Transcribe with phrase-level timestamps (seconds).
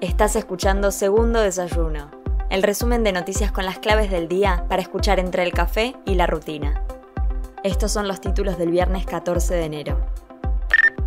[0.00, 2.08] Estás escuchando Segundo Desayuno,
[2.50, 6.14] el resumen de noticias con las claves del día para escuchar entre el café y
[6.14, 6.84] la rutina.
[7.64, 9.98] Estos son los títulos del viernes 14 de enero.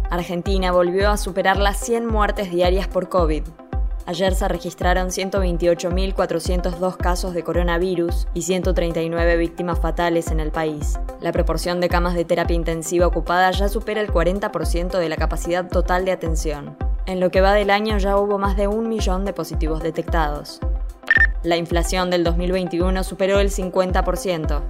[0.10, 3.44] Argentina volvió a superar las 100 muertes diarias por COVID.
[4.08, 11.00] Ayer se registraron 128.402 casos de coronavirus y 139 víctimas fatales en el país.
[11.22, 15.70] La proporción de camas de terapia intensiva ocupada ya supera el 40% de la capacidad
[15.70, 16.76] total de atención.
[17.06, 20.60] En lo que va del año ya hubo más de un millón de positivos detectados.
[21.44, 24.62] La inflación del 2021 superó el 50%.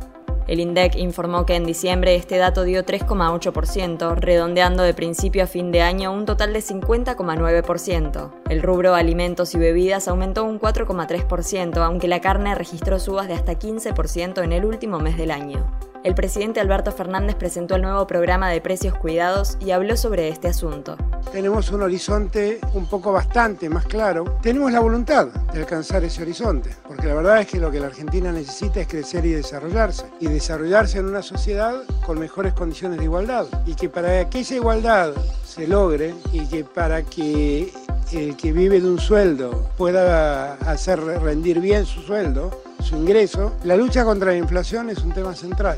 [0.47, 5.71] El INDEC informó que en diciembre este dato dio 3,8%, redondeando de principio a fin
[5.71, 8.40] de año un total de 50,9%.
[8.51, 13.57] El rubro alimentos y bebidas aumentó un 4,3%, aunque la carne registró subas de hasta
[13.57, 15.71] 15% en el último mes del año.
[16.03, 20.49] El presidente Alberto Fernández presentó el nuevo programa de precios cuidados y habló sobre este
[20.49, 20.97] asunto.
[21.31, 24.25] Tenemos un horizonte un poco bastante más claro.
[24.41, 27.87] Tenemos la voluntad de alcanzar ese horizonte, porque la verdad es que lo que la
[27.87, 33.05] Argentina necesita es crecer y desarrollarse, y desarrollarse en una sociedad con mejores condiciones de
[33.05, 35.13] igualdad, y que para que esa igualdad
[35.45, 37.71] se logre y que para que
[38.11, 43.75] el que vive de un sueldo pueda hacer rendir bien su sueldo, su ingreso, la
[43.75, 45.77] lucha contra la inflación es un tema central.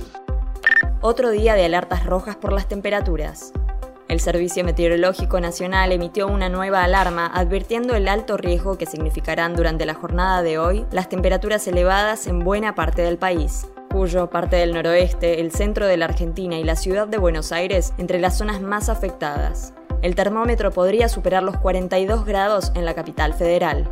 [1.02, 3.52] Otro día de alertas rojas por las temperaturas.
[4.08, 9.86] El Servicio Meteorológico Nacional emitió una nueva alarma advirtiendo el alto riesgo que significarán durante
[9.86, 13.68] la jornada de hoy las temperaturas elevadas en buena parte del país.
[13.92, 17.94] Cuyo, parte del noroeste, el centro de la Argentina y la ciudad de Buenos Aires
[17.98, 19.74] entre las zonas más afectadas.
[20.04, 23.90] El termómetro podría superar los 42 grados en la capital federal.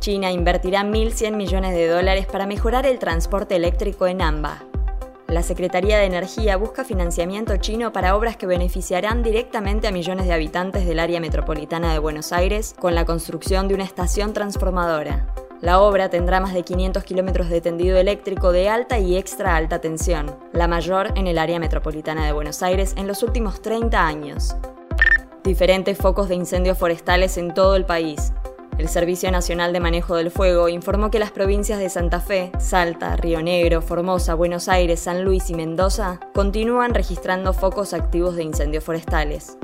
[0.00, 4.64] China invertirá 1.100 millones de dólares para mejorar el transporte eléctrico en Amba.
[5.28, 10.32] La Secretaría de Energía busca financiamiento chino para obras que beneficiarán directamente a millones de
[10.32, 15.32] habitantes del área metropolitana de Buenos Aires con la construcción de una estación transformadora.
[15.60, 19.80] La obra tendrá más de 500 kilómetros de tendido eléctrico de alta y extra alta
[19.80, 24.56] tensión, la mayor en el área metropolitana de Buenos Aires en los últimos 30 años.
[25.46, 28.32] Diferentes focos de incendios forestales en todo el país,
[28.78, 33.14] el Servicio Nacional de Manejo del Fuego informó que las provincias de Santa Fe, Salta,
[33.14, 38.82] Río Negro, Formosa, Buenos Aires, San Luis y Mendoza continúan registrando focos activos de incendios
[38.82, 39.56] forestales.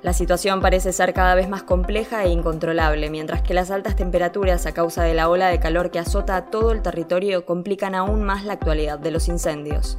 [0.00, 4.64] La situación parece ser cada vez más compleja e incontrolable, mientras que las altas temperaturas
[4.64, 8.24] a causa de la ola de calor que azota a todo el territorio complican aún
[8.24, 9.98] más la actualidad de los incendios.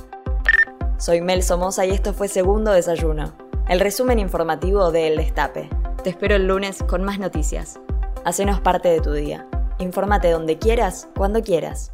[0.97, 3.33] Soy Mel Somoza y esto fue Segundo Desayuno,
[3.69, 5.69] el resumen informativo de El Destape.
[6.03, 7.79] Te espero el lunes con más noticias.
[8.23, 9.45] Hacenos parte de tu día.
[9.79, 11.91] Infórmate donde quieras, cuando quieras.